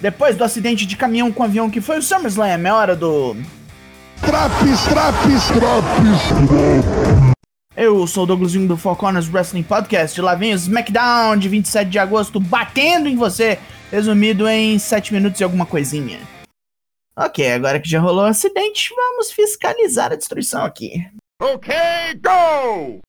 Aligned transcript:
Depois 0.00 0.34
do 0.34 0.44
acidente 0.44 0.86
de 0.86 0.96
caminhão 0.96 1.30
com 1.30 1.42
avião 1.42 1.70
que 1.70 1.80
foi 1.80 1.98
o 1.98 2.02
SummerSlam, 2.02 2.66
é 2.66 2.72
hora 2.72 2.96
do. 2.96 3.36
Traps, 4.20 4.84
traps, 4.88 5.46
traps. 5.48 7.20
Eu 7.76 8.06
sou 8.06 8.24
o 8.24 8.26
Douglas 8.26 8.52
Jung 8.52 8.66
do 8.66 8.76
Four 8.76 8.96
Corners 8.96 9.28
Wrestling 9.32 9.62
Podcast. 9.62 10.18
Lá 10.20 10.34
vem 10.34 10.52
o 10.52 10.56
SmackDown 10.56 11.36
de 11.36 11.48
27 11.48 11.90
de 11.90 11.98
agosto 11.98 12.40
batendo 12.40 13.08
em 13.08 13.16
você, 13.16 13.58
resumido 13.90 14.48
em 14.48 14.78
7 14.78 15.12
minutos 15.12 15.40
e 15.40 15.44
alguma 15.44 15.66
coisinha. 15.66 16.18
Ok, 17.16 17.52
agora 17.52 17.78
que 17.78 17.88
já 17.88 18.00
rolou 18.00 18.24
o 18.24 18.28
acidente, 18.28 18.90
vamos 18.96 19.30
fiscalizar 19.30 20.12
a 20.12 20.16
destruição 20.16 20.64
aqui. 20.64 21.06
Ok, 21.42 21.74
go! 22.22 23.00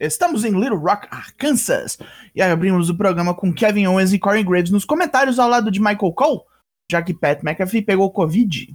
Estamos 0.00 0.46
em 0.46 0.58
Little 0.58 0.78
Rock, 0.78 1.06
Arkansas, 1.10 1.98
e 2.34 2.40
abrimos 2.40 2.88
o 2.88 2.96
programa 2.96 3.34
com 3.34 3.52
Kevin 3.52 3.86
Owens 3.86 4.14
e 4.14 4.18
Corey 4.18 4.42
Graves 4.42 4.70
nos 4.70 4.86
comentários 4.86 5.38
ao 5.38 5.46
lado 5.46 5.70
de 5.70 5.78
Michael 5.78 6.14
Cole, 6.14 6.40
já 6.90 7.02
que 7.02 7.12
Pat 7.12 7.42
McAfee 7.42 7.82
pegou 7.82 8.10
Covid. 8.10 8.74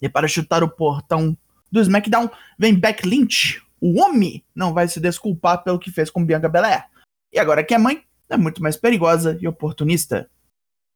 E 0.00 0.08
para 0.08 0.28
chutar 0.28 0.62
o 0.62 0.70
portão 0.70 1.36
do 1.68 1.80
SmackDown, 1.80 2.30
vem 2.56 2.78
Beck 2.78 3.04
Lynch. 3.04 3.60
O 3.80 4.00
homem 4.00 4.44
não 4.54 4.72
vai 4.72 4.86
se 4.86 5.00
desculpar 5.00 5.64
pelo 5.64 5.80
que 5.80 5.90
fez 5.90 6.08
com 6.10 6.24
Bianca 6.24 6.48
Belair. 6.48 6.84
E 7.32 7.40
agora 7.40 7.64
que 7.64 7.74
é 7.74 7.78
mãe, 7.78 8.04
é 8.30 8.36
muito 8.36 8.62
mais 8.62 8.76
perigosa 8.76 9.36
e 9.40 9.48
oportunista. 9.48 10.30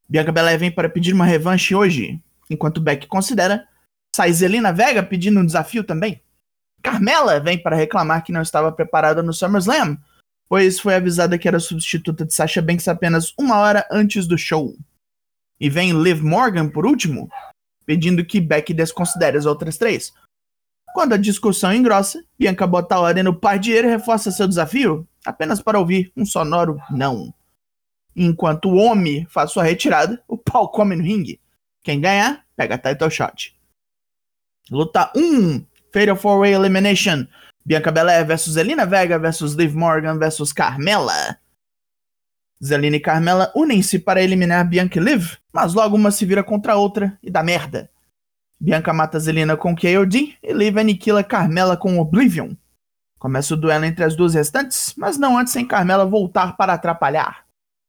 Bianca 0.09 0.31
Belair 0.31 0.61
vem 0.61 0.71
para 0.71 0.89
pedir 0.89 1.13
uma 1.13 1.27
revanche 1.27 1.75
hoje, 1.75 2.23
enquanto 2.49 2.81
Beck 2.81 3.09
considera. 3.09 3.67
Sai 4.15 4.33
Zelina 4.33 4.73
Vega 4.73 5.03
pedindo 5.03 5.41
um 5.41 5.45
desafio 5.45 5.83
também. 5.83 6.23
Carmela 6.91 7.39
vem 7.39 7.63
para 7.63 7.77
reclamar 7.77 8.25
que 8.25 8.33
não 8.33 8.41
estava 8.41 8.73
preparada 8.73 9.23
no 9.23 9.35
SummerSlam, 9.35 9.99
pois 10.49 10.81
foi 10.81 10.95
avisada 10.95 11.39
que 11.39 11.47
era 11.47 11.61
substituta 11.61 12.25
de 12.25 12.33
Sasha 12.33 12.63
Banks 12.63 12.89
apenas 12.89 13.35
uma 13.39 13.59
hora 13.59 13.87
antes 13.91 14.27
do 14.27 14.39
show. 14.39 14.75
E 15.61 15.69
vem 15.69 15.93
Liv 15.93 16.23
Morgan 16.23 16.71
por 16.71 16.87
último, 16.87 17.29
pedindo 17.85 18.25
que 18.25 18.41
Beck 18.41 18.73
desconsidere 18.73 19.37
as 19.37 19.45
outras 19.45 19.77
três. 19.77 20.15
Quando 20.95 21.13
a 21.13 21.19
discussão 21.19 21.75
engrossa, 21.75 22.25
Bianca 22.39 22.67
bota 22.67 22.95
a 22.95 23.01
ordem 23.01 23.23
no 23.23 23.39
pardieiro 23.39 23.87
e 23.87 23.91
reforça 23.91 24.31
seu 24.31 24.49
desafio, 24.49 25.07
apenas 25.27 25.61
para 25.61 25.79
ouvir 25.79 26.11
um 26.17 26.25
sonoro 26.25 26.81
não. 26.91 27.35
Enquanto 28.17 28.71
o 28.71 28.77
homem 28.77 29.27
faz 29.27 29.53
sua 29.53 29.63
retirada, 29.63 30.23
o 30.27 30.39
pau 30.39 30.71
come 30.71 30.97
no 30.97 31.03
ringue. 31.03 31.39
Quem 31.83 32.01
ganhar, 32.01 32.47
pega 32.57 32.79
title 32.79 33.11
shot. 33.11 33.55
Luta 34.71 35.13
1. 35.15 35.68
Fatal 35.93 36.17
4-Way 36.17 36.55
Elimination. 36.55 37.27
Bianca 37.65 37.91
Belair 37.91 38.27
versus 38.27 38.55
Zelina 38.55 38.87
Vega 38.87 39.19
versus 39.19 39.55
Liv 39.55 39.75
Morgan 39.75 40.19
versus 40.19 40.53
Carmela. 40.53 41.39
Zelina 42.63 42.97
e 42.97 43.01
Carmela 43.01 43.53
unem-se 43.55 43.99
para 43.99 44.23
eliminar 44.23 44.69
Bianca 44.69 44.99
e 44.99 45.03
Liv, 45.03 45.37
mas 45.53 45.75
logo 45.75 45.97
uma 45.97 46.11
se 46.11 46.25
vira 46.25 46.43
contra 46.43 46.73
a 46.73 46.77
outra 46.77 47.17
e 47.23 47.31
dá 47.31 47.43
merda. 47.43 47.91
Bianca 48.61 48.93
mata 48.93 49.21
Zelina 49.21 49.57
com 49.57 49.75
KOD 49.77 50.37
e 50.43 50.53
Liv 50.53 50.79
aniquila 50.79 51.23
Carmela 51.23 51.77
com 51.77 51.99
Oblivion. 51.99 52.55
Começa 53.19 53.55
o 53.55 53.57
duelo 53.57 53.85
entre 53.85 54.05
as 54.05 54.17
duas 54.17 54.35
restantes, 54.35 54.95
mas 54.97 55.19
não 55.19 55.39
antes 55.39 55.53
sem 55.53 55.67
Carmela 55.67 56.05
voltar 56.05 56.57
para 56.57 56.73
atrapalhar. 56.73 57.45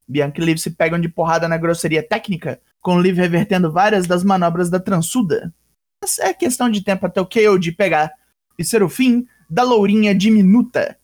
Bianca 0.07 0.41
e 0.41 0.45
Liv 0.45 0.57
se 0.57 0.71
pegam 0.71 0.99
de 0.99 1.09
porrada 1.09 1.47
na 1.47 1.57
grosseria 1.57 2.01
técnica, 2.01 2.59
com 2.81 2.99
Liv 2.99 3.17
revertendo 3.17 3.71
várias 3.71 4.07
das 4.07 4.23
manobras 4.23 4.69
da 4.69 4.79
transuda. 4.79 5.53
Mas 6.01 6.19
é 6.19 6.33
questão 6.33 6.69
de 6.69 6.81
tempo 6.81 7.05
até 7.05 7.19
o 7.19 7.25
KOD 7.25 7.71
pegar 7.73 8.11
e 8.57 8.63
ser 8.63 8.83
o 8.83 8.89
fim 8.89 9.27
da 9.49 9.63
lourinha 9.63 10.13
diminuta. 10.13 10.97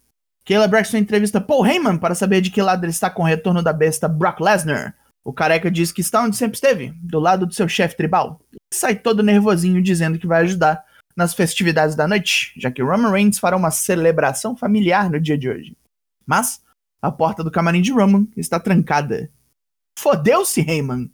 Kayla 0.45 0.67
Braxton 0.67 0.97
entrevista 0.97 1.41
Paul 1.41 1.65
Heyman 1.65 1.97
para 1.97 2.13
saber 2.13 2.39
de 2.41 2.51
que 2.51 2.61
lado 2.61 2.83
ele 2.83 2.91
está 2.91 3.09
com 3.09 3.23
o 3.23 3.25
retorno 3.25 3.63
da 3.63 3.73
besta 3.73 4.07
Brock 4.07 4.39
Lesnar. 4.39 4.95
O 5.23 5.33
careca 5.33 5.71
diz 5.71 5.91
que 5.91 6.01
está 6.01 6.21
onde 6.21 6.35
sempre 6.35 6.55
esteve, 6.55 6.93
do 7.01 7.19
lado 7.19 7.47
do 7.47 7.53
seu 7.53 7.67
chefe 7.67 7.97
tribal. 7.97 8.39
E 8.53 8.75
sai 8.75 8.95
todo 8.95 9.23
nervosinho 9.23 9.81
dizendo 9.81 10.19
que 10.19 10.27
vai 10.27 10.43
ajudar 10.43 10.85
nas 11.15 11.33
festividades 11.33 11.95
da 11.95 12.07
noite, 12.07 12.53
já 12.57 12.69
que 12.69 12.83
Roman 12.83 13.09
Reigns 13.09 13.39
fará 13.39 13.57
uma 13.57 13.71
celebração 13.71 14.55
familiar 14.55 15.09
no 15.09 15.19
dia 15.19 15.37
de 15.37 15.49
hoje. 15.49 15.75
Mas 16.27 16.61
a 17.01 17.11
porta 17.11 17.43
do 17.43 17.49
camarim 17.49 17.81
de 17.81 17.91
Roman 17.91 18.27
está 18.37 18.59
trancada. 18.59 19.31
Fodeu-se, 19.97 20.61
Heyman! 20.61 21.09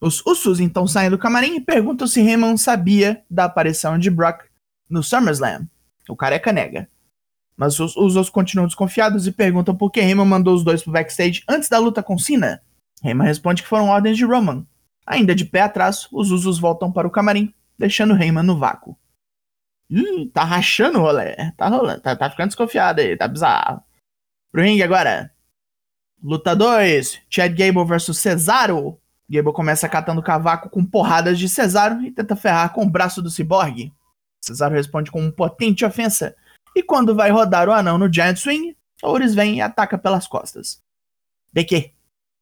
Os 0.00 0.24
Usos 0.24 0.60
então 0.60 0.86
saem 0.86 1.10
do 1.10 1.18
camarim 1.18 1.56
e 1.56 1.60
perguntam 1.60 2.06
se 2.06 2.20
Heyman 2.20 2.56
sabia 2.56 3.22
da 3.30 3.44
aparição 3.44 3.98
de 3.98 4.10
Brock 4.10 4.44
no 4.88 5.02
SummerSlam. 5.02 5.68
O 6.08 6.16
careca 6.16 6.52
nega. 6.52 6.88
Mas 7.54 7.78
os 7.78 7.94
Usos 7.96 8.30
continuam 8.30 8.66
desconfiados 8.66 9.26
e 9.26 9.32
perguntam 9.32 9.76
por 9.76 9.90
que 9.90 10.00
Heyman 10.00 10.24
mandou 10.24 10.54
os 10.54 10.64
dois 10.64 10.82
pro 10.82 10.92
backstage 10.92 11.44
antes 11.46 11.68
da 11.68 11.78
luta 11.78 12.02
com 12.02 12.16
Cena. 12.16 12.62
Heyman 13.04 13.26
responde 13.26 13.62
que 13.62 13.68
foram 13.68 13.88
ordens 13.88 14.16
de 14.16 14.24
Roman. 14.24 14.66
Ainda 15.06 15.34
de 15.34 15.44
pé 15.44 15.60
atrás, 15.60 16.08
os 16.10 16.30
Usos 16.30 16.58
voltam 16.58 16.90
para 16.90 17.06
o 17.06 17.10
camarim, 17.10 17.52
deixando 17.78 18.14
Heyman 18.14 18.44
no 18.44 18.58
vácuo. 18.58 18.96
Ih, 19.90 20.30
tá 20.32 20.44
rachando 20.44 20.98
o 20.98 21.02
rolê. 21.02 21.34
Tá 21.56 21.68
rolando, 21.68 22.00
tá, 22.00 22.16
tá 22.16 22.30
ficando 22.30 22.48
desconfiado 22.48 23.00
aí, 23.00 23.16
tá 23.16 23.28
bizarro. 23.28 23.82
Pro 24.50 24.62
ringue 24.62 24.82
agora. 24.82 25.30
Luta 26.22 26.54
2, 26.54 27.20
Chad 27.28 27.52
Gable 27.54 27.84
versus 27.84 28.18
Cesaro. 28.18 28.98
Gable 29.30 29.52
começa 29.52 29.88
catando 29.88 30.22
cavaco 30.22 30.68
com 30.68 30.84
porradas 30.84 31.38
de 31.38 31.48
Cesaro 31.48 32.02
e 32.02 32.10
tenta 32.10 32.34
ferrar 32.34 32.72
com 32.72 32.82
o 32.82 32.90
braço 32.90 33.22
do 33.22 33.30
ciborgue. 33.30 33.92
Cesaro 34.44 34.74
responde 34.74 35.10
com 35.10 35.20
uma 35.20 35.30
potente 35.30 35.84
ofensa. 35.84 36.34
E 36.74 36.82
quando 36.82 37.14
vai 37.14 37.30
rodar 37.30 37.68
o 37.68 37.72
anão 37.72 37.96
no 37.96 38.12
Giant 38.12 38.36
Swing, 38.36 38.76
Ores 39.02 39.34
vem 39.34 39.58
e 39.58 39.60
ataca 39.60 39.96
pelas 39.96 40.26
costas. 40.26 40.82
De 41.52 41.64
que? 41.64 41.92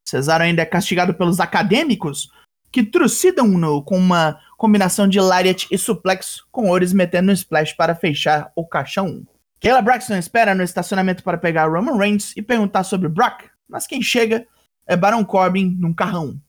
Cesaro 0.08 0.44
ainda 0.44 0.62
é 0.62 0.66
castigado 0.66 1.12
pelos 1.12 1.40
acadêmicos, 1.40 2.30
que 2.72 2.82
trucidam-no 2.82 3.82
com 3.82 3.98
uma 3.98 4.40
combinação 4.56 5.06
de 5.06 5.20
Lariat 5.20 5.68
e 5.70 5.76
suplex, 5.76 6.42
com 6.50 6.70
Ores 6.70 6.92
metendo 6.92 7.30
um 7.30 7.34
splash 7.34 7.74
para 7.74 7.94
fechar 7.94 8.50
o 8.56 8.66
caixão. 8.66 9.26
Kayla 9.60 9.82
Braxton 9.82 10.16
espera 10.16 10.54
no 10.54 10.62
estacionamento 10.62 11.22
para 11.22 11.36
pegar 11.36 11.68
Roman 11.68 11.98
Reigns 11.98 12.34
e 12.36 12.42
perguntar 12.42 12.84
sobre 12.84 13.08
Brock, 13.08 13.44
mas 13.68 13.86
quem 13.86 14.00
chega 14.00 14.46
é 14.86 14.96
Baron 14.96 15.24
Corbin 15.24 15.76
num 15.78 15.92
carrão. 15.92 16.40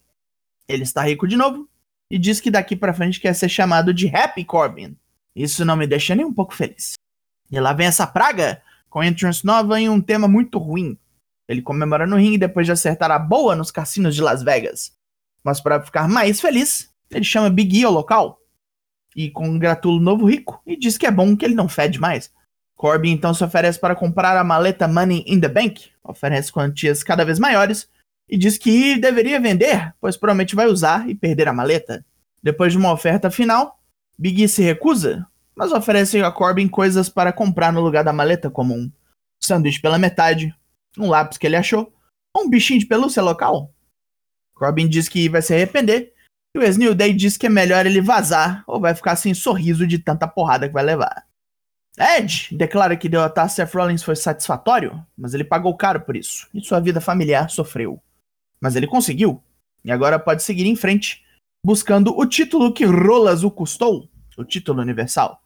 Ele 0.69 0.83
está 0.83 1.01
rico 1.01 1.27
de 1.27 1.35
novo 1.35 1.67
e 2.11 2.19
diz 2.19 2.39
que 2.39 2.51
daqui 2.51 2.75
para 2.75 2.93
frente 2.93 3.19
quer 3.19 3.33
ser 3.33 3.49
chamado 3.49 3.91
de 3.91 4.07
Happy 4.15 4.45
Corbin. 4.45 4.95
Isso 5.35 5.65
não 5.65 5.75
me 5.75 5.87
deixa 5.87 6.13
nem 6.13 6.23
um 6.23 6.33
pouco 6.33 6.53
feliz. 6.53 6.93
E 7.51 7.59
lá 7.59 7.73
vem 7.73 7.87
essa 7.87 8.05
praga, 8.05 8.61
com 8.87 9.03
entrance 9.03 9.43
nova 9.43 9.81
e 9.81 9.89
um 9.89 9.99
tema 9.99 10.27
muito 10.27 10.59
ruim. 10.59 10.95
Ele 11.47 11.63
comemora 11.63 12.05
no 12.05 12.17
ringue 12.17 12.37
depois 12.37 12.67
de 12.67 12.71
acertar 12.71 13.09
a 13.09 13.17
boa 13.17 13.55
nos 13.55 13.71
cassinos 13.71 14.13
de 14.13 14.21
Las 14.21 14.43
Vegas. 14.43 14.95
Mas 15.43 15.59
para 15.59 15.81
ficar 15.81 16.07
mais 16.07 16.39
feliz, 16.39 16.93
ele 17.09 17.23
chama 17.23 17.49
Big 17.49 17.79
E 17.79 17.83
ao 17.83 17.91
local. 17.91 18.39
E 19.15 19.31
congratula 19.31 19.97
o 19.97 20.03
novo 20.03 20.27
rico 20.27 20.61
e 20.67 20.77
diz 20.77 20.99
que 20.99 21.07
é 21.07 21.11
bom 21.11 21.35
que 21.35 21.43
ele 21.43 21.55
não 21.55 21.67
fede 21.67 21.99
mais. 21.99 22.31
Corbin 22.75 23.09
então 23.09 23.33
se 23.33 23.43
oferece 23.43 23.79
para 23.79 23.95
comprar 23.95 24.37
a 24.37 24.43
maleta 24.43 24.87
Money 24.87 25.23
in 25.27 25.39
the 25.39 25.49
Bank, 25.49 25.89
oferece 26.03 26.51
quantias 26.51 27.01
cada 27.01 27.25
vez 27.25 27.39
maiores 27.39 27.89
e 28.29 28.37
diz 28.37 28.57
que 28.57 28.97
deveria 28.97 29.39
vender, 29.39 29.93
pois 29.99 30.15
provavelmente 30.15 30.55
vai 30.55 30.67
usar 30.67 31.09
e 31.09 31.15
perder 31.15 31.47
a 31.47 31.53
maleta. 31.53 32.05
Depois 32.41 32.71
de 32.71 32.77
uma 32.77 32.93
oferta 32.93 33.31
final, 33.31 33.79
Big 34.17 34.43
E 34.43 34.47
se 34.47 34.61
recusa, 34.61 35.25
mas 35.55 35.71
oferece 35.71 36.21
a 36.21 36.31
Corbin 36.31 36.67
coisas 36.67 37.09
para 37.09 37.33
comprar 37.33 37.73
no 37.73 37.81
lugar 37.81 38.03
da 38.03 38.13
maleta, 38.13 38.49
como 38.49 38.75
um 38.75 38.91
sanduíche 39.41 39.81
pela 39.81 39.97
metade, 39.97 40.53
um 40.97 41.09
lápis 41.09 41.37
que 41.37 41.47
ele 41.47 41.55
achou, 41.55 41.91
ou 42.33 42.43
um 42.43 42.49
bichinho 42.49 42.79
de 42.79 42.85
pelúcia 42.85 43.21
local. 43.23 43.73
Corbin 44.53 44.87
diz 44.87 45.09
que 45.09 45.27
vai 45.27 45.41
se 45.41 45.53
arrepender, 45.53 46.13
e 46.55 46.59
o 46.59 46.63
Esnil 46.63 46.93
Day 46.93 47.13
diz 47.13 47.35
que 47.35 47.47
é 47.47 47.49
melhor 47.49 47.85
ele 47.85 48.01
vazar 48.01 48.63
ou 48.67 48.79
vai 48.79 48.93
ficar 48.93 49.15
sem 49.15 49.33
sorriso 49.33 49.87
de 49.87 49.99
tanta 49.99 50.27
porrada 50.27 50.67
que 50.67 50.73
vai 50.73 50.83
levar. 50.83 51.25
Edge 51.97 52.55
declara 52.55 52.95
que 52.95 53.09
derrotar 53.09 53.49
Seth 53.49 53.73
Rollins 53.73 54.03
foi 54.03 54.15
satisfatório, 54.15 55.03
mas 55.17 55.33
ele 55.33 55.43
pagou 55.43 55.75
caro 55.75 56.01
por 56.01 56.15
isso, 56.15 56.47
e 56.53 56.61
sua 56.61 56.79
vida 56.79 57.01
familiar 57.01 57.49
sofreu. 57.49 58.01
Mas 58.61 58.75
ele 58.75 58.87
conseguiu, 58.87 59.41
e 59.83 59.91
agora 59.91 60.19
pode 60.19 60.43
seguir 60.43 60.65
em 60.65 60.75
frente, 60.75 61.25
buscando 61.65 62.17
o 62.17 62.25
título 62.25 62.73
que 62.73 62.85
Rolas 62.85 63.43
o 63.43 63.51
custou, 63.51 64.09
o 64.37 64.43
título 64.43 64.81
universal. 64.81 65.41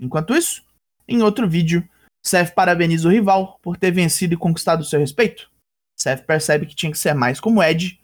Enquanto 0.00 0.34
isso, 0.34 0.62
em 1.06 1.22
outro 1.22 1.48
vídeo, 1.48 1.86
Seth 2.24 2.54
parabeniza 2.54 3.08
o 3.08 3.10
rival 3.10 3.58
por 3.62 3.76
ter 3.76 3.90
vencido 3.90 4.34
e 4.34 4.38
conquistado 4.38 4.84
seu 4.84 4.98
respeito. 4.98 5.50
Seth 5.96 6.24
percebe 6.26 6.66
que 6.66 6.74
tinha 6.74 6.90
que 6.90 6.98
ser 6.98 7.14
mais 7.14 7.38
como 7.38 7.62
Ed, 7.62 8.00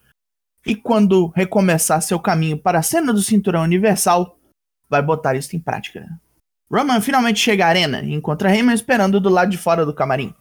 e 0.65 0.77
quando 0.77 1.29
recomeçar 1.29 2.03
seu 2.03 2.21
caminho 2.21 2.59
para 2.59 2.79
a 2.79 2.83
cena 2.83 3.13
do 3.13 3.23
cinturão 3.23 3.63
universal, 3.63 4.39
vai 4.89 5.01
botar 5.01 5.35
isso 5.35 5.57
em 5.57 5.61
prática. 5.61 6.07
Roman 6.71 7.01
finalmente 7.01 7.41
chega 7.41 7.65
à 7.65 7.69
arena 7.69 8.03
e 8.03 8.13
encontra 8.13 8.55
Heyman 8.55 8.75
esperando 8.75 9.21
do 9.21 9.29
lado 9.29 9.51
de 9.51 9.59
fora 9.59 9.85
do 9.85 9.95
camarim. 9.95 10.35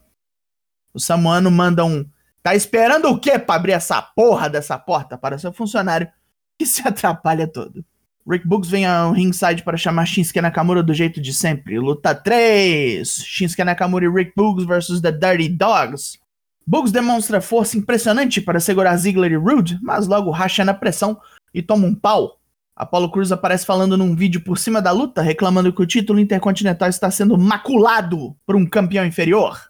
O 0.94 1.00
samuano 1.00 1.50
manda 1.50 1.86
um 1.86 2.06
Tá 2.42 2.56
esperando 2.56 3.10
o 3.10 3.20
quê 3.20 3.38
pra 3.38 3.56
abrir 3.56 3.74
essa 3.74 4.02
porra 4.02 4.50
dessa 4.50 4.78
porta 4.78 5.18
para 5.18 5.38
seu 5.38 5.52
funcionário 5.52 6.08
que 6.58 6.66
se 6.66 6.88
atrapalha 6.88 7.48
todo. 7.48 7.84
Rick 8.30 8.48
Books 8.48 8.70
vem 8.70 8.86
ao 8.86 9.12
ringside 9.12 9.64
para 9.64 9.78
chamar 9.78 10.06
Shinsuke 10.06 10.42
Nakamura 10.42 10.84
do 10.84 10.94
jeito 10.94 11.20
de 11.20 11.34
sempre. 11.34 11.80
Luta 11.80 12.14
3. 12.14 13.08
Shinsuke 13.08 13.64
Nakamura 13.64 14.06
e 14.06 14.10
Rick 14.10 14.34
Books 14.36 14.66
versus 14.66 15.02
The 15.02 15.12
Dirty 15.12 15.50
Dogs. 15.50 16.20
Books 16.68 16.92
demonstra 16.92 17.42
força 17.42 17.78
impressionante 17.78 18.40
para 18.40 18.60
segurar 18.60 18.96
Ziggler 18.98 19.32
e 19.32 19.36
Rude, 19.36 19.80
mas 19.82 20.06
logo 20.06 20.30
racha 20.30 20.64
na 20.64 20.74
pressão 20.74 21.20
e 21.52 21.64
toma 21.64 21.88
um 21.88 21.96
pau. 21.96 22.40
Apollo 22.76 23.12
Cruz 23.12 23.32
aparece 23.32 23.66
falando 23.66 23.98
num 23.98 24.16
vídeo 24.16 24.42
por 24.42 24.60
cima 24.60 24.82
da 24.82 24.92
luta, 24.92 25.22
reclamando 25.22 25.74
que 25.74 25.82
o 25.82 25.88
título 25.88 26.20
intercontinental 26.20 26.88
está 26.88 27.10
sendo 27.10 27.38
maculado 27.38 28.36
por 28.46 28.56
um 28.56 28.66
campeão 28.66 29.06
inferior. 29.06 29.69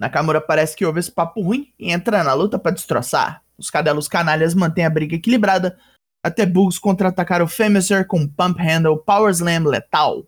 Nakamura 0.00 0.40
parece 0.40 0.74
que 0.74 0.86
ouve 0.86 0.98
esse 0.98 1.12
papo 1.12 1.42
ruim 1.42 1.70
e 1.78 1.92
entra 1.92 2.24
na 2.24 2.32
luta 2.32 2.58
para 2.58 2.72
destroçar. 2.72 3.42
Os 3.58 3.68
cadelos 3.68 4.08
canalhas 4.08 4.54
mantêm 4.54 4.86
a 4.86 4.90
briga 4.90 5.14
equilibrada, 5.14 5.78
até 6.24 6.46
Bugs 6.46 6.78
contra-atacar 6.78 7.42
o 7.42 7.46
Famouser 7.46 8.06
com 8.06 8.26
Pump 8.26 8.58
Handle 8.58 8.96
Power 8.96 9.30
Slam 9.30 9.66
letal. 9.66 10.26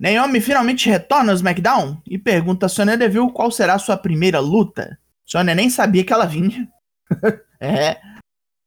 Naomi 0.00 0.40
finalmente 0.40 0.90
retorna 0.90 1.30
ao 1.30 1.36
SmackDown 1.36 2.02
e 2.04 2.18
pergunta 2.18 2.66
a 2.66 2.68
Sonya 2.68 2.96
Deville 2.96 3.32
qual 3.32 3.52
será 3.52 3.78
sua 3.78 3.96
primeira 3.96 4.40
luta. 4.40 4.98
Sonya 5.24 5.54
nem 5.54 5.70
sabia 5.70 6.04
que 6.04 6.12
ela 6.12 6.26
vinha. 6.26 6.68
é. 7.60 8.00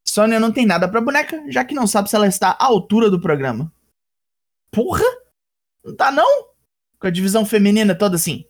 Sonya 0.08 0.40
não 0.40 0.54
tem 0.54 0.66
nada 0.66 0.88
pra 0.88 1.02
boneca, 1.02 1.44
já 1.50 1.66
que 1.66 1.76
não 1.76 1.86
sabe 1.86 2.10
se 2.10 2.16
ela 2.16 2.26
está 2.26 2.52
à 2.52 2.64
altura 2.64 3.10
do 3.10 3.20
programa. 3.20 3.70
Porra! 4.72 5.04
Não 5.84 5.94
tá 5.94 6.10
não? 6.10 6.48
Com 6.98 7.08
a 7.08 7.12
divisão 7.12 7.46
feminina 7.46 7.94
toda 7.94 8.16
assim. 8.16 8.47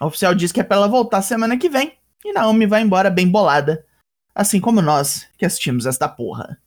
O 0.00 0.06
oficial 0.06 0.34
diz 0.34 0.52
que 0.52 0.60
é 0.60 0.64
pra 0.64 0.76
ela 0.76 0.88
voltar 0.88 1.22
semana 1.22 1.56
que 1.56 1.68
vem. 1.68 1.96
E 2.24 2.32
Naomi 2.32 2.66
vai 2.66 2.82
embora 2.82 3.08
bem 3.08 3.28
bolada. 3.28 3.84
Assim 4.34 4.60
como 4.60 4.82
nós, 4.82 5.26
que 5.38 5.46
assistimos 5.46 5.86
esta 5.86 6.08
porra. 6.08 6.58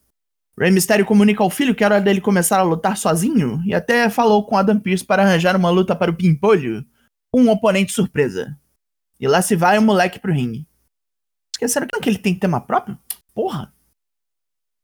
Rey 0.57 0.69
Mysterio 0.69 1.05
comunica 1.05 1.43
ao 1.43 1.49
filho 1.49 1.73
que 1.73 1.83
era 1.83 1.95
hora 1.95 2.03
dele 2.03 2.21
começar 2.21 2.59
a 2.59 2.63
lutar 2.63 2.95
sozinho 2.95 3.61
e 3.65 3.73
até 3.73 4.09
falou 4.09 4.45
com 4.45 4.57
Adam 4.57 4.79
Pearce 4.79 5.03
para 5.03 5.23
arranjar 5.23 5.55
uma 5.55 5.69
luta 5.71 5.95
para 5.95 6.11
o 6.11 6.15
Pimpolho, 6.15 6.85
um 7.33 7.49
oponente 7.49 7.91
surpresa. 7.91 8.55
E 9.19 9.27
lá 9.27 9.41
se 9.41 9.55
vai 9.55 9.77
o 9.79 9.81
moleque 9.81 10.19
pro 10.19 10.33
ringue. 10.33 10.67
Esqueceram 11.55 11.87
que 11.87 12.09
ele 12.09 12.19
tem 12.19 12.35
tema 12.35 12.61
próprio? 12.61 12.97
Porra! 13.33 13.73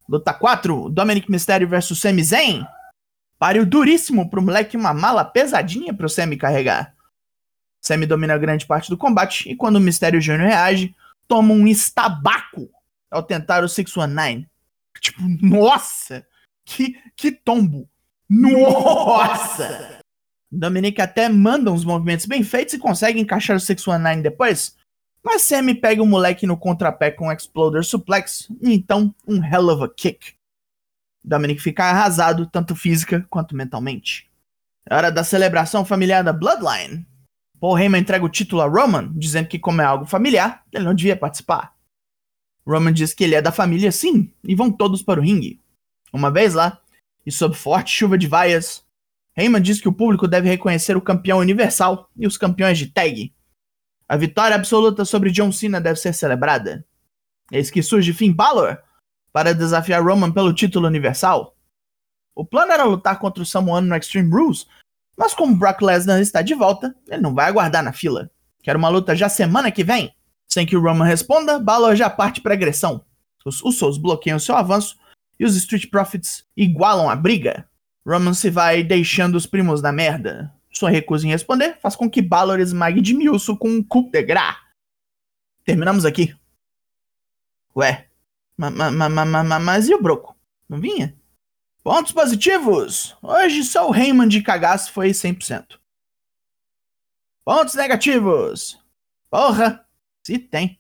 Luta 0.08 0.34
4, 0.34 0.90
Dominic 0.90 1.30
Mysterio 1.30 1.68
vs 1.68 2.00
Sami 2.00 2.24
Zayn. 2.24 2.66
Páreo 3.38 3.66
duríssimo 3.66 4.28
pro 4.30 4.42
moleque 4.42 4.76
uma 4.76 4.94
mala 4.94 5.24
pesadinha 5.24 5.94
pro 5.94 6.10
Sami 6.10 6.36
carregar. 6.36 6.96
Sami 7.90 8.06
domina 8.06 8.38
grande 8.38 8.68
parte 8.68 8.88
do 8.88 8.96
combate 8.96 9.50
e 9.50 9.56
quando 9.56 9.78
o 9.78 9.80
Mysterio 9.80 10.22
Jr. 10.22 10.38
reage, 10.38 10.96
toma 11.28 11.56
um 11.56 11.68
estabaco 11.68 12.70
ao 13.10 13.24
tentar 13.24 13.64
o 13.64 13.68
619. 13.68 14.48
Tipo, 15.02 15.24
nossa! 15.42 16.24
Que, 16.64 17.02
que 17.16 17.32
tombo! 17.32 17.90
Nossa! 18.30 20.02
Dominic 20.52 21.02
até 21.02 21.28
manda 21.30 21.72
uns 21.72 21.84
movimentos 21.84 22.28
bem 22.28 22.44
feitos 22.44 22.76
e 22.76 22.78
consegue 22.78 23.20
encaixar 23.20 23.58
o 23.58 23.60
619 23.60 24.22
depois. 24.22 24.78
Mas 25.24 25.42
Sammy 25.42 25.74
pega 25.74 26.04
o 26.04 26.06
moleque 26.06 26.46
no 26.46 26.58
contrapé 26.58 27.10
com 27.10 27.28
um 27.28 27.32
Exploder 27.32 27.84
Suplex 27.84 28.50
e 28.62 28.72
então 28.72 29.16
um 29.28 29.44
Hell 29.44 29.68
of 29.70 29.84
a 29.84 29.90
Kick. 29.90 30.36
Dominic 31.24 31.60
fica 31.60 31.86
arrasado, 31.86 32.46
tanto 32.46 32.76
física 32.76 33.26
quanto 33.32 33.56
mentalmente. 33.56 34.30
É 34.88 34.94
hora 34.94 35.12
da 35.12 35.24
celebração 35.24 35.84
familiar 35.84 36.24
da 36.24 36.32
Bloodline. 36.32 37.09
Paul 37.60 37.78
Heyman 37.78 38.02
entrega 38.02 38.26
o 38.26 38.30
título 38.30 38.62
a 38.62 38.68
Roman, 38.68 39.12
dizendo 39.14 39.48
que 39.48 39.60
como 39.60 39.82
é 39.82 39.86
algo 39.86 40.06
familiar, 40.06 40.64
ele 40.72 40.86
não 40.86 40.96
devia 40.96 41.18
participar. 41.18 41.76
Roman 42.66 42.94
diz 42.94 43.14
que 43.14 43.24
ele 43.24 43.36
é 43.36 43.42
da 43.42 43.52
família 43.52 43.92
sim, 43.92 44.32
e 44.44 44.56
vão 44.56 44.72
todos 44.72 45.02
para 45.02 45.20
o 45.20 45.24
ringue. 45.24 45.62
Uma 46.14 46.32
vez 46.32 46.54
lá, 46.54 46.80
e 47.26 47.32
sob 47.32 47.56
forte 47.56 47.92
chuva 47.92 48.18
de 48.18 48.28
vaias, 48.28 48.86
Heyman 49.36 49.62
diz 49.62 49.82
que 49.82 49.88
o 49.88 49.94
público 49.94 50.28
deve 50.28 50.50
reconhecer 50.50 50.96
o 50.96 51.02
campeão 51.02 51.40
universal 51.40 52.10
e 52.16 52.26
os 52.26 52.38
campeões 52.38 52.78
de 52.78 52.88
tag. 52.88 53.34
A 54.08 54.18
vitória 54.18 54.56
absoluta 54.56 55.06
sobre 55.06 55.32
John 55.32 55.52
Cena 55.52 55.80
deve 55.80 56.00
ser 56.00 56.14
celebrada. 56.14 56.86
Eis 57.52 57.70
que 57.70 57.84
surge 57.84 58.14
Finn 58.14 58.34
Balor 58.34 58.78
para 59.32 59.54
desafiar 59.54 60.04
Roman 60.04 60.32
pelo 60.32 60.54
título 60.54 60.88
universal. 60.88 61.56
O 62.36 62.46
plano 62.46 62.72
era 62.72 62.84
lutar 62.84 63.20
contra 63.20 63.44
o 63.44 63.46
Samoano 63.46 63.88
no 63.88 63.96
Extreme 63.96 64.32
Rules, 64.32 64.68
mas 65.20 65.34
como 65.34 65.54
Brock 65.54 65.82
Lesnar 65.82 66.22
está 66.22 66.42
de 66.42 66.54
volta, 66.54 66.96
ele 67.10 67.22
não 67.22 67.36
vai 67.36 67.50
aguardar 67.50 67.84
na 67.84 67.92
fila. 67.92 68.32
Quer 68.64 68.78
uma 68.78 68.88
luta 68.88 69.14
já 69.14 69.28
semana 69.28 69.70
que 69.70 69.84
vem? 69.84 70.16
Sem 70.48 70.66
que 70.66 70.78
o 70.78 70.82
Roman 70.82 71.04
responda, 71.04 71.60
Balor 71.60 71.94
já 71.94 72.10
parte 72.10 72.40
para 72.40 72.54
agressão. 72.54 73.04
Os 73.46 73.62
Usos 73.62 73.98
bloqueiam 73.98 74.40
seu 74.40 74.56
avanço 74.56 74.98
e 75.38 75.44
os 75.44 75.58
Street 75.58 75.90
Profits 75.90 76.46
igualam 76.56 77.10
a 77.10 77.18
briga. 77.18 77.68
Roman 78.08 78.34
se 78.34 78.50
vai 78.50 78.82
deixando 78.82 79.36
os 79.36 79.46
primos 79.46 79.82
na 79.82 79.92
merda. 79.92 80.54
Sua 80.72 80.90
recusa 80.90 81.28
em 81.28 81.32
responder 81.32 81.78
faz 81.82 81.98
com 81.98 82.10
que 82.10 82.22
Balor 82.22 82.62
esmague 82.62 83.02
de 83.02 83.14
Milso 83.14 83.58
com 83.58 83.68
um 83.68 83.84
coup 83.84 84.10
de 84.10 84.24
gras. 84.24 84.56
Terminamos 85.66 86.06
aqui. 86.06 86.34
Ué, 87.76 88.08
ma, 88.56 88.70
ma, 88.70 89.10
ma, 89.10 89.26
ma, 89.26 89.60
mas 89.60 89.90
e 89.90 89.94
o 89.94 90.02
Broco? 90.02 90.34
Não 90.70 90.80
vinha? 90.80 91.19
Pontos 91.84 92.12
positivos! 92.12 93.16
Hoje 93.22 93.64
só 93.64 93.90
o 93.90 93.96
Heyman 93.96 94.28
de 94.28 94.42
cagaço 94.42 94.92
foi 94.92 95.12
100%. 95.12 95.80
Pontos 97.46 97.74
negativos! 97.76 98.78
Porra! 99.30 99.86
Se 100.22 100.38
tem. 100.38 100.78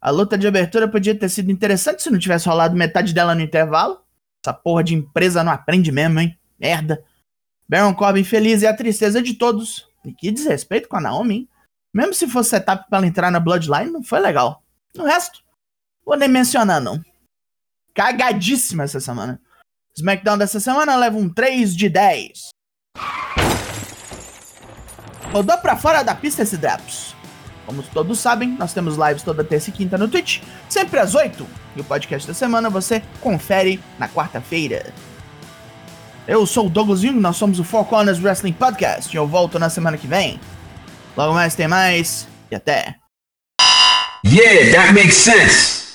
A 0.00 0.10
luta 0.10 0.38
de 0.38 0.46
abertura 0.46 0.88
podia 0.88 1.16
ter 1.16 1.28
sido 1.28 1.50
interessante 1.50 2.02
se 2.02 2.10
não 2.10 2.18
tivesse 2.18 2.48
rolado 2.48 2.74
metade 2.74 3.12
dela 3.12 3.34
no 3.34 3.42
intervalo. 3.42 4.02
Essa 4.42 4.54
porra 4.54 4.82
de 4.82 4.94
empresa 4.94 5.44
não 5.44 5.52
aprende 5.52 5.92
mesmo, 5.92 6.18
hein? 6.18 6.38
Merda. 6.58 7.04
Baron 7.68 7.94
Corbin 7.94 8.24
feliz 8.24 8.62
e 8.62 8.66
a 8.66 8.74
tristeza 8.74 9.22
de 9.22 9.34
todos. 9.34 9.86
E 10.04 10.12
que 10.12 10.30
desrespeito 10.30 10.88
com 10.88 10.96
a 10.96 11.00
Naomi, 11.00 11.34
hein? 11.34 11.48
Mesmo 11.92 12.14
se 12.14 12.26
fosse 12.26 12.50
setup 12.50 12.88
pra 12.88 12.98
ela 12.98 13.06
entrar 13.06 13.30
na 13.30 13.40
Bloodline, 13.40 13.90
não 13.90 14.02
foi 14.02 14.20
legal. 14.20 14.64
No 14.94 15.04
resto, 15.04 15.44
vou 16.04 16.16
nem 16.16 16.28
mencionar, 16.28 16.80
não. 16.80 17.02
Cagadíssima 17.92 18.84
essa 18.84 19.00
semana. 19.00 19.40
SmackDown 19.96 20.38
dessa 20.38 20.60
semana 20.60 20.96
leva 20.96 21.16
um 21.18 21.28
3 21.28 21.74
de 21.74 21.88
10. 21.88 22.50
Rodou 25.32 25.58
pra 25.58 25.76
fora 25.76 26.02
da 26.02 26.14
pista 26.14 26.42
esse 26.42 26.56
Drops. 26.56 27.14
Como 27.66 27.82
todos 27.84 28.18
sabem, 28.18 28.48
nós 28.58 28.72
temos 28.72 28.96
lives 28.96 29.22
toda 29.22 29.44
terça 29.44 29.70
e 29.70 29.72
quinta 29.72 29.96
no 29.96 30.08
Twitch, 30.08 30.42
sempre 30.68 30.98
às 30.98 31.14
8. 31.14 31.46
E 31.76 31.80
o 31.80 31.84
podcast 31.84 32.26
da 32.26 32.34
semana 32.34 32.68
você 32.68 33.00
confere 33.20 33.80
na 33.98 34.08
quarta-feira. 34.08 34.92
Eu 36.26 36.44
sou 36.46 36.66
o 36.66 36.70
Douglas 36.70 37.00
Jung, 37.00 37.20
nós 37.20 37.36
somos 37.36 37.60
o 37.60 37.64
Four 37.64 37.84
Corners 37.84 38.20
Wrestling 38.20 38.52
Podcast 38.52 39.14
e 39.14 39.16
eu 39.16 39.26
volto 39.26 39.58
na 39.58 39.70
semana 39.70 39.96
que 39.96 40.06
vem. 40.06 40.40
Logo 41.16 41.32
mais 41.34 41.54
tem 41.54 41.68
mais 41.68 42.26
e 42.50 42.56
até. 42.56 42.96
Yeah, 44.26 44.72
that 44.72 44.92
makes 44.92 45.16
sense. 45.16 45.89